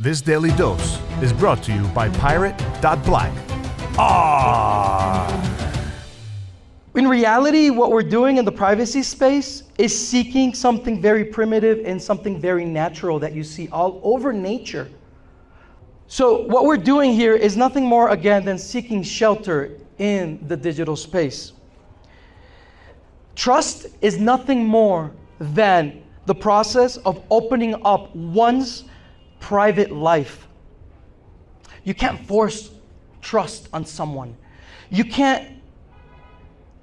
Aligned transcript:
This 0.00 0.20
daily 0.20 0.50
dose 0.52 1.00
is 1.20 1.32
brought 1.32 1.60
to 1.64 1.72
you 1.72 1.82
by 1.88 2.08
Pirate.Black. 2.08 3.32
Ah! 3.98 5.26
In 6.94 7.08
reality, 7.08 7.70
what 7.70 7.90
we're 7.90 8.04
doing 8.04 8.36
in 8.36 8.44
the 8.44 8.52
privacy 8.52 9.02
space 9.02 9.64
is 9.76 10.08
seeking 10.08 10.54
something 10.54 11.02
very 11.02 11.24
primitive 11.24 11.84
and 11.84 12.00
something 12.00 12.40
very 12.40 12.64
natural 12.64 13.18
that 13.18 13.32
you 13.32 13.42
see 13.42 13.68
all 13.72 14.00
over 14.04 14.32
nature. 14.32 14.88
So, 16.06 16.46
what 16.46 16.64
we're 16.64 16.76
doing 16.76 17.12
here 17.12 17.34
is 17.34 17.56
nothing 17.56 17.84
more, 17.84 18.10
again, 18.10 18.44
than 18.44 18.56
seeking 18.56 19.02
shelter 19.02 19.72
in 19.98 20.38
the 20.46 20.56
digital 20.56 20.94
space. 20.94 21.54
Trust 23.34 23.88
is 24.00 24.16
nothing 24.16 24.64
more 24.64 25.10
than 25.40 26.04
the 26.26 26.36
process 26.36 26.98
of 26.98 27.20
opening 27.32 27.74
up 27.84 28.14
one's 28.14 28.84
private 29.40 29.92
life. 29.92 30.46
You 31.84 31.94
can't 31.94 32.20
force 32.26 32.70
trust 33.22 33.68
on 33.72 33.84
someone. 33.84 34.36
You 34.90 35.04
can't 35.04 35.58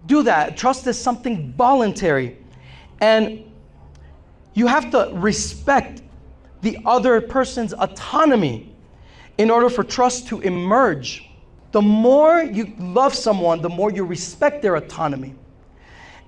do 0.05 0.23
that. 0.23 0.57
Trust 0.57 0.87
is 0.87 0.97
something 0.97 1.53
voluntary. 1.53 2.37
And 3.01 3.43
you 4.53 4.67
have 4.67 4.89
to 4.91 5.11
respect 5.13 6.01
the 6.61 6.77
other 6.85 7.21
person's 7.21 7.73
autonomy 7.73 8.73
in 9.37 9.51
order 9.51 9.69
for 9.69 9.83
trust 9.83 10.27
to 10.27 10.39
emerge. 10.41 11.29
The 11.71 11.81
more 11.81 12.41
you 12.41 12.73
love 12.79 13.13
someone, 13.13 13.61
the 13.61 13.69
more 13.69 13.91
you 13.91 14.05
respect 14.05 14.61
their 14.61 14.75
autonomy. 14.75 15.35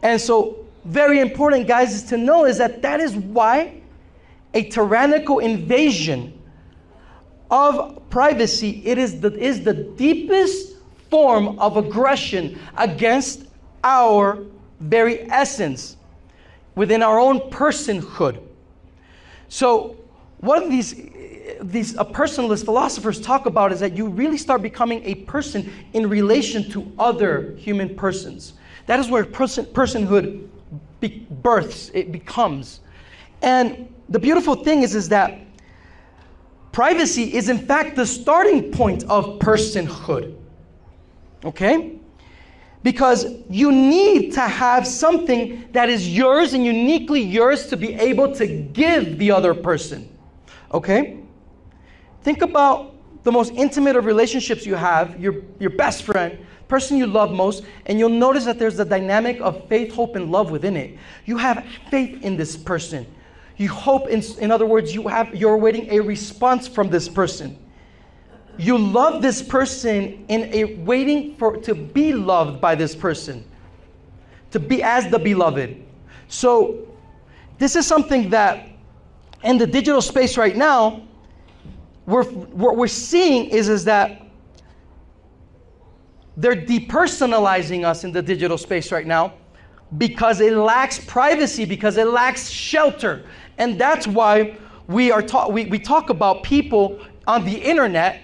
And 0.04 0.20
so, 0.20 0.66
very 0.84 1.20
important, 1.20 1.68
guys, 1.68 1.94
is 1.94 2.04
to 2.04 2.18
know 2.18 2.46
is 2.46 2.58
that 2.58 2.82
that 2.82 3.00
is 3.00 3.16
why 3.16 3.82
a 4.54 4.64
tyrannical 4.70 5.40
invasion 5.40 6.34
of 7.50 8.10
privacy 8.10 8.82
it 8.86 8.98
is 8.98 9.20
the, 9.20 9.34
is 9.38 9.64
the 9.64 9.74
deepest 9.74 10.76
form 11.10 11.58
of 11.60 11.78
aggression 11.78 12.60
against 12.78 13.46
our 13.84 14.44
very 14.80 15.30
essence 15.32 15.98
within 16.76 17.02
our 17.02 17.20
own 17.20 17.40
personhood. 17.50 18.42
So, 19.50 19.96
what 20.40 20.70
these 20.70 20.94
these 21.62 21.98
uh, 21.98 22.04
personalist 22.04 22.66
philosophers 22.66 23.20
talk 23.20 23.46
about 23.46 23.72
is 23.72 23.80
that 23.80 23.96
you 23.96 24.08
really 24.08 24.38
start 24.38 24.62
becoming 24.62 25.04
a 25.06 25.16
person 25.16 25.72
in 25.94 26.10
relation 26.10 26.70
to 26.72 26.92
other 27.00 27.56
human 27.56 27.96
persons. 27.96 28.54
That 28.86 29.00
is 29.00 29.10
where 29.10 29.26
person, 29.26 29.66
personhood 29.66 30.48
be, 31.00 31.26
births, 31.42 31.90
it 31.94 32.12
becomes. 32.12 32.82
And 33.42 33.94
the 34.10 34.20
beautiful 34.20 34.56
thing 34.56 34.84
is, 34.84 34.96
is 34.96 35.10
that 35.10 35.40
privacy 36.72 37.34
is 37.34 37.50
in 37.50 37.58
fact 37.58 37.96
the 37.96 38.06
starting 38.06 38.72
point 38.72 39.04
of 39.06 39.40
personhood. 39.40 40.36
Okay? 41.44 42.00
Because 42.84 43.26
you 43.50 43.72
need 43.72 44.34
to 44.34 44.42
have 44.42 44.88
something 44.88 45.68
that 45.74 45.90
is 45.90 46.08
yours 46.08 46.54
and 46.54 46.66
uniquely 46.66 47.22
yours 47.22 47.68
to 47.68 47.78
be 47.78 47.94
able 47.96 48.34
to 48.36 48.48
give 48.48 49.18
the 49.18 49.32
other 49.32 49.54
person. 49.54 50.10
Okay? 50.74 51.20
Think 52.24 52.42
about 52.42 52.94
the 53.24 53.32
most 53.32 53.52
intimate 53.54 53.96
of 53.96 54.06
relationships 54.06 54.66
you 54.66 54.76
have, 54.76 55.20
your, 55.20 55.44
your 55.60 55.72
best 55.72 56.04
friend, 56.04 56.38
person 56.68 56.98
you 56.98 57.08
love 57.08 57.32
most, 57.32 57.64
and 57.86 58.00
you'll 58.00 58.10
notice 58.10 58.46
that 58.46 58.60
there's 58.60 58.80
a 58.80 58.86
dynamic 58.86 59.40
of 59.42 59.68
faith, 59.68 59.94
hope, 59.94 60.16
and 60.16 60.32
love 60.32 60.52
within 60.52 60.78
it. 60.78 60.98
You 61.26 61.38
have 61.38 61.66
faith 61.90 62.24
in 62.24 62.38
this 62.38 62.56
person. 62.56 63.06
You 63.58 63.70
hope, 63.70 64.08
in, 64.08 64.22
in 64.40 64.52
other 64.52 64.66
words, 64.66 64.94
you 64.94 65.08
have, 65.08 65.34
you're 65.36 65.56
awaiting 65.56 65.90
a 65.92 66.00
response 66.00 66.68
from 66.68 66.90
this 66.90 67.10
person. 67.10 67.58
You 68.58 68.78
love 68.78 69.22
this 69.22 69.42
person 69.42 70.26
in 70.30 70.54
a 70.54 70.76
waiting 70.76 71.36
for 71.36 71.58
to 71.58 71.76
be 71.76 72.14
loved 72.14 72.62
by 72.62 72.76
this 72.76 72.96
person, 72.96 73.44
to 74.52 74.60
be 74.60 74.82
as 74.84 75.10
the 75.10 75.20
beloved. 75.20 75.84
So, 76.28 76.88
this 77.58 77.76
is 77.76 77.88
something 77.88 78.30
that 78.30 78.70
in 79.44 79.58
the 79.58 79.68
digital 79.68 80.02
space 80.02 80.38
right 80.38 80.56
now, 80.56 81.04
we're, 82.06 82.24
what 82.24 82.78
we're 82.78 82.88
seeing 82.88 83.50
is, 83.50 83.70
is 83.70 83.84
that 83.86 84.28
they're 86.36 86.56
depersonalizing 86.56 87.84
us 87.84 88.04
in 88.04 88.12
the 88.12 88.22
digital 88.22 88.58
space 88.58 88.92
right 88.92 89.08
now 89.08 89.34
because 89.98 90.42
it 90.42 90.54
lacks 90.54 91.04
privacy, 91.04 91.66
because 91.66 91.98
it 91.98 92.08
lacks 92.08 92.50
shelter. 92.50 93.26
And 93.58 93.80
that's 93.80 94.08
why 94.08 94.58
we, 94.88 95.12
are 95.12 95.22
ta- 95.22 95.48
we, 95.48 95.66
we 95.66 95.80
talk 95.80 96.10
about 96.10 96.44
people 96.44 97.00
on 97.26 97.44
the 97.46 97.56
internet 97.56 98.22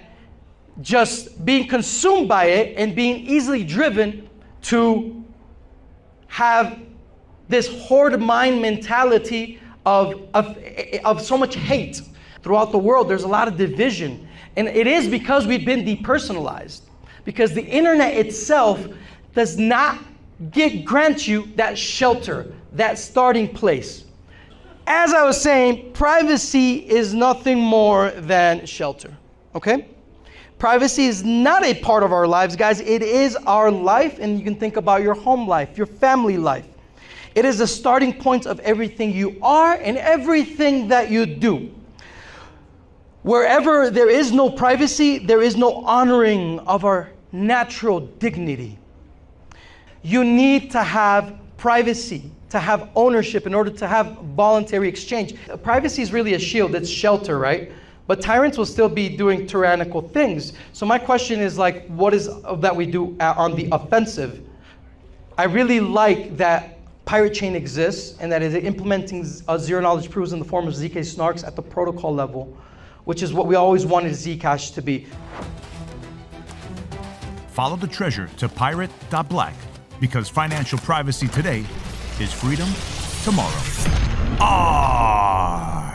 just 0.82 1.44
being 1.46 1.68
consumed 1.68 2.28
by 2.28 2.46
it 2.46 2.76
and 2.78 2.96
being 2.96 3.28
easily 3.28 3.64
driven 3.64 4.30
to 4.64 5.24
have 6.28 6.80
this 7.48 7.68
horde 7.84 8.20
mind 8.20 8.62
mentality 8.62 9.60
of, 9.86 10.28
of, 10.34 10.58
of 11.04 11.22
so 11.22 11.38
much 11.38 11.56
hate 11.56 12.02
throughout 12.42 12.72
the 12.72 12.78
world, 12.78 13.08
there's 13.08 13.24
a 13.24 13.28
lot 13.28 13.48
of 13.48 13.58
division. 13.58 14.28
And 14.56 14.68
it 14.68 14.88
is 14.88 15.08
because 15.08 15.48
we've 15.48 15.66
been 15.66 15.86
depersonalized. 15.86 16.82
Because 17.26 17.54
the 17.54 17.64
internet 17.64 18.18
itself 18.18 18.86
does 19.34 19.58
not 19.58 20.00
get, 20.52 20.84
grant 20.84 21.28
you 21.28 21.48
that 21.56 21.78
shelter, 21.78 22.54
that 22.74 23.00
starting 23.00 23.48
place. 23.48 24.06
As 24.86 25.14
I 25.14 25.24
was 25.24 25.40
saying, 25.40 25.94
privacy 25.94 26.78
is 26.78 27.14
nothing 27.14 27.60
more 27.60 28.12
than 28.12 28.66
shelter. 28.66 29.16
Okay? 29.56 29.88
Privacy 30.60 31.06
is 31.06 31.24
not 31.24 31.64
a 31.64 31.74
part 31.74 32.04
of 32.04 32.12
our 32.12 32.28
lives, 32.28 32.56
guys. 32.56 32.80
It 32.80 33.02
is 33.02 33.36
our 33.48 33.72
life, 33.72 34.20
and 34.20 34.38
you 34.38 34.44
can 34.44 34.56
think 34.56 34.78
about 34.78 35.02
your 35.02 35.14
home 35.14 35.48
life, 35.48 35.78
your 35.78 35.88
family 35.88 36.38
life. 36.38 36.68
It 37.36 37.46
is 37.46 37.58
the 37.58 37.68
starting 37.68 38.14
point 38.14 38.46
of 38.46 38.60
everything 38.60 39.12
you 39.12 39.38
are 39.42 39.74
and 39.74 39.98
everything 39.98 40.88
that 40.90 41.10
you 41.10 41.26
do. 41.26 41.74
Wherever 43.24 43.90
there 43.90 44.10
is 44.10 44.32
no 44.32 44.50
privacy, 44.50 45.18
there 45.18 45.42
is 45.42 45.56
no 45.56 45.84
honoring 45.86 46.60
of 46.60 46.86
our 46.86 47.10
natural 47.32 48.02
dignity. 48.02 48.78
You 50.04 50.24
need 50.24 50.72
to 50.72 50.84
have 50.84 51.40
privacy, 51.64 52.30
to 52.50 52.60
have 52.60 52.90
ownership 52.94 53.48
in 53.48 53.54
order 53.54 53.72
to 53.72 53.88
have 53.88 54.18
voluntary 54.36 54.90
exchange. 54.90 55.34
Privacy 55.64 56.02
is 56.02 56.12
really 56.12 56.34
a 56.34 56.40
shield, 56.40 56.76
it's 56.76 56.90
shelter, 56.90 57.40
right? 57.40 57.72
But 58.06 58.20
tyrants 58.20 58.58
will 58.58 58.66
still 58.66 58.90
be 58.90 59.08
doing 59.08 59.48
tyrannical 59.48 60.02
things. 60.02 60.52
So 60.74 60.86
my 60.86 61.00
question 61.00 61.40
is 61.40 61.58
like, 61.58 61.88
what 61.88 62.14
is 62.14 62.30
that 62.58 62.76
we 62.76 62.86
do 62.86 63.16
uh, 63.22 63.36
on 63.38 63.56
the 63.56 63.70
offensive? 63.72 64.42
I 65.38 65.46
really 65.46 65.80
like 65.80 66.36
that 66.36 66.80
Pirate 67.06 67.34
Chain 67.34 67.56
exists 67.56 68.18
and 68.20 68.30
that 68.30 68.42
it 68.42 68.54
is 68.54 68.62
implementing 68.66 69.26
uh, 69.48 69.58
zero 69.58 69.80
knowledge 69.80 70.10
proofs 70.10 70.34
in 70.34 70.40
the 70.40 70.46
form 70.46 70.68
of 70.68 70.74
ZK 70.74 70.98
snarks 70.98 71.48
at 71.48 71.56
the 71.56 71.62
protocol 71.62 72.14
level 72.14 72.58
which 73.06 73.24
is 73.24 73.34
what 73.34 73.48
we 73.48 73.56
always 73.56 73.86
wanted 73.86 74.12
Zcash 74.12 74.74
to 74.74 74.82
be. 74.82 75.08
Follow 77.52 77.76
the 77.76 77.88
treasure 77.88 78.30
to 78.38 78.50
pirate.black 78.50 79.56
because 80.00 80.30
financial 80.30 80.80
privacy 80.80 81.28
today 81.28 81.66
is 82.20 82.34
freedom 82.34 82.70
tomorrow. 83.24 83.62
Ah! 84.40 85.93